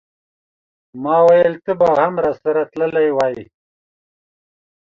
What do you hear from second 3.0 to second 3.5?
وای.